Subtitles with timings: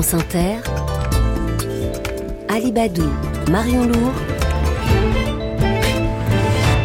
[0.00, 0.60] France Inter,
[2.48, 3.10] Alibadou,
[3.50, 4.14] Marion Lourd,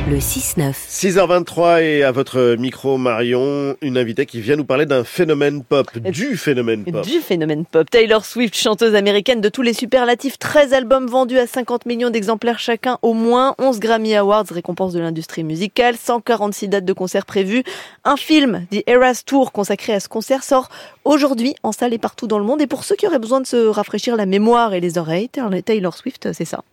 [0.10, 0.74] le 6-9.
[0.90, 5.98] 6h23 et à votre micro Marion, une invitée qui vient nous parler d'un phénomène pop,
[5.98, 7.06] du phénomène pop.
[7.06, 7.90] Du phénomène pop.
[7.90, 12.60] Taylor Swift, chanteuse américaine de tous les superlatifs, 13 albums vendus à 50 millions d'exemplaires
[12.60, 17.64] chacun, au moins 11 Grammy Awards, récompense de l'industrie musicale, 146 dates de concerts prévues.
[18.04, 20.70] Un film, The Eras Tour, consacré à ce concert, sort
[21.06, 22.62] aujourd'hui en salle et partout dans le monde.
[22.62, 25.96] Et pour ceux qui auraient besoin de se rafraîchir la mémoire et les oreilles, Taylor
[25.96, 26.64] Swift, c'est ça.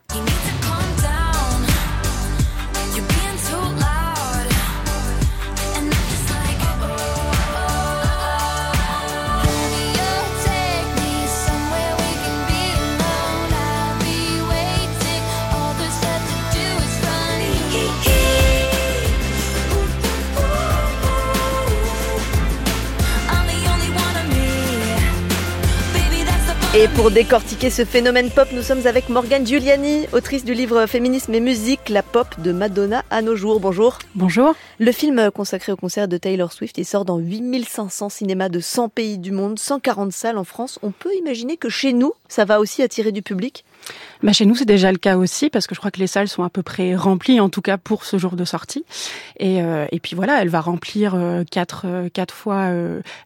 [26.73, 31.35] Et pour décortiquer ce phénomène pop, nous sommes avec Morgane Giuliani, autrice du livre Féminisme
[31.35, 33.59] et musique, la pop de Madonna à nos jours.
[33.59, 33.99] Bonjour.
[34.15, 34.55] Bonjour.
[34.79, 38.89] Le film consacré au concert de Taylor Swift, il sort dans 8500 cinémas de 100
[38.89, 40.79] pays du monde, 140 salles en France.
[40.85, 43.65] On peut imaginer que chez nous, ça va aussi attirer du public?
[44.23, 46.29] Bah chez nous, c'est déjà le cas aussi parce que je crois que les salles
[46.29, 48.85] sont à peu près remplies, en tout cas pour ce jour de sortie.
[49.39, 52.71] Et, euh, et puis voilà, elle va remplir euh, quatre, euh, quatre fois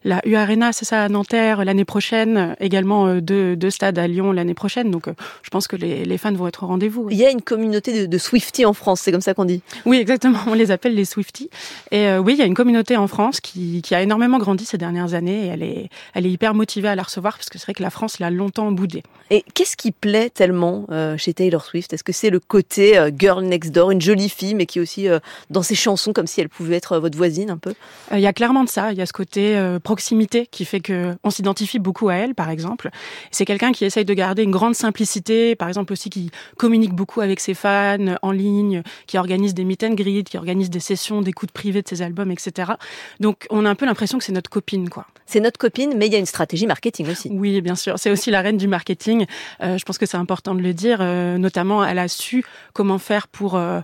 [0.03, 4.31] la U Arena, c'est ça, à Nanterre l'année prochaine, également deux, deux stades à Lyon
[4.31, 4.89] l'année prochaine.
[4.89, 5.07] Donc
[5.43, 7.07] je pense que les, les fans vont être au rendez-vous.
[7.11, 9.61] Il y a une communauté de, de Swifties en France, c'est comme ça qu'on dit
[9.85, 10.39] Oui, exactement.
[10.47, 11.49] On les appelle les Swifties.
[11.91, 14.77] Et oui, il y a une communauté en France qui, qui a énormément grandi ces
[14.77, 17.65] dernières années et elle est, elle est hyper motivée à la recevoir parce que c'est
[17.65, 19.03] vrai que la France l'a longtemps boudé.
[19.29, 23.09] Et qu'est-ce qui plaît tellement euh, chez Taylor Swift Est-ce que c'est le côté euh,
[23.17, 25.17] girl next door, une jolie fille, mais qui est aussi euh,
[25.49, 27.73] dans ses chansons comme si elle pouvait être votre voisine un peu?
[28.11, 28.91] Il y a clairement de ça.
[28.91, 32.51] Il y a ce côté proximité qui fait que on s'identifie beaucoup à elle, par
[32.51, 32.91] exemple.
[33.31, 37.21] C'est quelqu'un qui essaye de garder une grande simplicité, par exemple aussi qui communique beaucoup
[37.21, 41.21] avec ses fans en ligne, qui organise des meet and greet, qui organise des sessions
[41.21, 42.73] d'écoute privée de ses albums, etc.
[43.19, 45.07] Donc on a un peu l'impression que c'est notre copine, quoi.
[45.25, 47.29] C'est notre copine, mais il y a une stratégie marketing aussi.
[47.31, 47.97] Oui, bien sûr.
[47.97, 49.25] C'est aussi la reine du marketing.
[49.63, 50.99] Euh, je pense que c'est important de le dire.
[51.01, 53.81] Euh, notamment, elle a su comment faire pour euh,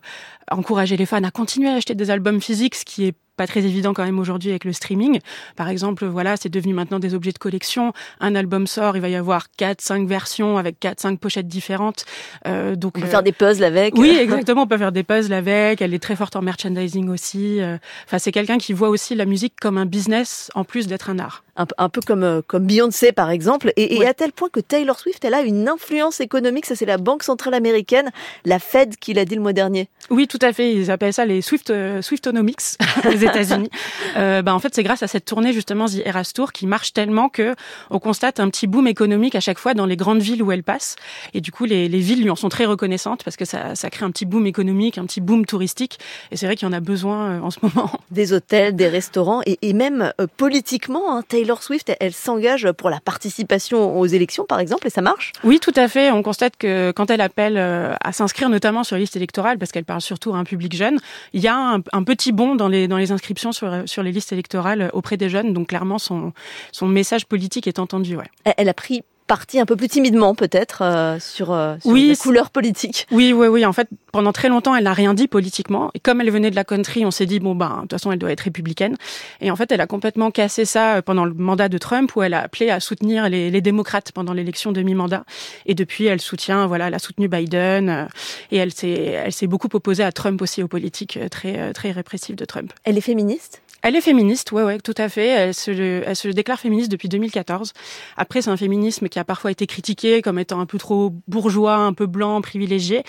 [0.50, 3.62] encourager les fans à continuer à acheter des albums physiques, ce qui est pas très
[3.62, 5.20] évident quand même aujourd'hui avec le streaming.
[5.56, 7.94] Par exemple, voilà, c'est devenu maintenant des objets de collection.
[8.20, 12.06] Un album sort, il va y avoir quatre, cinq versions avec quatre, cinq pochettes différentes.
[12.46, 13.98] Euh, donc on peut faire des puzzles avec.
[13.98, 15.82] Oui, exactement, on peut faire des puzzles avec.
[15.82, 17.60] Elle est très forte en merchandising aussi.
[18.06, 21.18] Enfin, c'est quelqu'un qui voit aussi la musique comme un business en plus d'être un
[21.18, 24.98] art un, peu comme, euh, comme Beyoncé par exemple, et, à tel point que Taylor
[25.00, 28.12] Swift, elle a une influence économique, ça c'est la Banque Centrale Américaine,
[28.46, 29.90] la Fed qui l'a dit le mois dernier.
[30.10, 33.70] Oui, tout à fait, ils appellent ça les Swift, euh, Swiftonomics aux États-Unis.
[34.18, 36.94] euh, bah, en fait, c'est grâce à cette tournée justement The Eras Tour qui marche
[36.94, 37.56] tellement que
[37.90, 40.64] on constate un petit boom économique à chaque fois dans les grandes villes où elle
[40.64, 40.96] passe,
[41.34, 43.90] et du coup les, les villes lui en sont très reconnaissantes parce que ça, ça
[43.90, 46.00] crée un petit boom économique, un petit boom touristique,
[46.32, 47.92] et c'est vrai qu'il y en a besoin euh, en ce moment.
[48.10, 53.00] Des hôtels, des restaurants, et, et même politiquement, hein, Taylor Swift, elle s'engage pour la
[53.00, 55.34] participation aux élections, par exemple, et ça marche?
[55.44, 56.12] Oui, tout à fait.
[56.12, 59.72] On constate que quand elle appelle euh, à s'inscrire, notamment sur les listes électorales, parce
[59.72, 60.98] qu'elle parle surtout à un public jeune,
[61.34, 64.32] il y a un, petit bond dans les, dans les inscriptions sur, sur les listes
[64.32, 65.54] électorales auprès des jeunes.
[65.54, 66.34] Donc clairement, son,
[66.72, 68.16] son message politique est entendu.
[68.16, 68.26] Ouais.
[68.58, 72.16] Elle a pris parti un peu plus timidement peut-être euh, sur, euh, sur oui, la
[72.16, 73.08] couleur politique.
[73.12, 73.66] Oui, oui, oui.
[73.66, 75.90] En fait, pendant très longtemps, elle n'a rien dit politiquement.
[75.94, 78.12] Et comme elle venait de la country, on s'est dit bon ben de toute façon,
[78.12, 78.98] elle doit être républicaine.
[79.40, 82.22] Et en fait, elle a complètement cassé ça euh, pendant le mandat de Trump, où
[82.22, 85.24] elle a appelé à soutenir les, les démocrates pendant l'élection de mi-mandat.
[85.66, 87.90] Et depuis, elle soutient, voilà, elle a soutenu Biden.
[87.90, 88.06] Euh,
[88.52, 92.36] et elle s'est, elle s'est beaucoup opposée à Trump aussi aux politiques très, très répressives
[92.36, 92.74] de Trump.
[92.84, 93.62] Elle est féministe?
[93.84, 95.28] Elle est féministe, ouais, ouais, tout à fait.
[95.28, 97.74] Elle se, elle se déclare féministe depuis 2014.
[98.16, 101.76] Après, c'est un féminisme qui a parfois été critiqué comme étant un peu trop bourgeois,
[101.76, 103.04] un peu blanc, privilégié.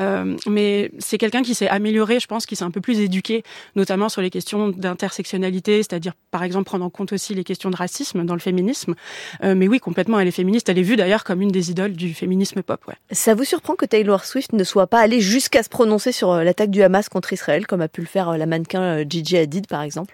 [0.00, 3.42] Euh, mais c'est quelqu'un qui s'est amélioré, je pense, qui s'est un peu plus éduqué,
[3.76, 7.76] notamment sur les questions d'intersectionnalité, c'est-à-dire, par exemple, prendre en compte aussi les questions de
[7.76, 8.94] racisme dans le féminisme.
[9.42, 10.68] Euh, mais oui, complètement, elle est féministe.
[10.68, 12.80] Elle est vue d'ailleurs comme une des idoles du féminisme pop.
[12.88, 12.94] Ouais.
[13.12, 16.44] Ça vous surprend que Taylor Swift ne soit pas allée jusqu'à se prononcer sur euh,
[16.44, 19.66] l'attaque du Hamas contre Israël, comme a pu le faire euh, la mannequin Gigi Hadid,
[19.66, 20.13] par exemple?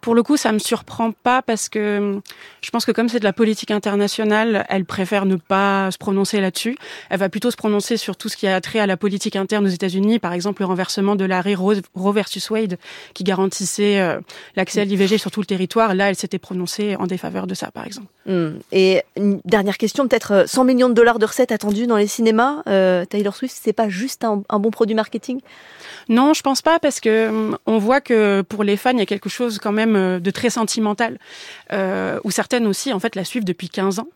[0.00, 2.20] pour le coup, ça me surprend pas parce que hum,
[2.60, 6.40] je pense que comme c'est de la politique internationale, elle préfère ne pas se prononcer
[6.40, 6.76] là-dessus.
[7.10, 9.66] Elle va plutôt se prononcer sur tout ce qui a trait à la politique interne
[9.66, 12.78] aux États-Unis, par exemple le renversement de l'arrêt Roe versus Wade
[13.14, 14.20] qui garantissait euh,
[14.56, 15.94] l'accès à l'IVG sur tout le territoire.
[15.94, 18.08] Là, elle s'était prononcée en défaveur de ça, par exemple.
[18.26, 18.58] Hmm.
[18.72, 22.62] Et une dernière question, peut-être 100 millions de dollars de recettes attendues dans les cinémas.
[22.66, 25.40] Euh, Taylor Swift, c'est pas juste un, un, bon produit marketing?
[26.08, 29.02] Non, je pense pas parce que hum, on voit que pour les fans, il y
[29.02, 31.18] a quelque chose quand même euh, de très sentimental,
[31.72, 34.08] euh, où certaines aussi en fait la suivent depuis 15 ans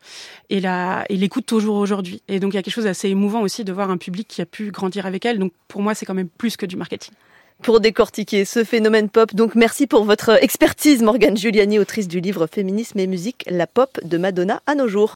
[0.51, 2.23] et la et l'écoutent toujours aujourd'hui.
[2.29, 4.43] Et donc il y a quelque chose d'assez émouvant aussi de voir un public qui
[4.43, 5.39] a pu grandir avec elle.
[5.39, 7.15] Donc pour moi, c'est quand même plus que du marketing
[7.63, 9.35] pour décortiquer ce phénomène pop.
[9.35, 14.01] Donc merci pour votre expertise, Morgane Giuliani, autrice du livre Féminisme et musique, la pop
[14.03, 15.11] de Madonna à nos jours.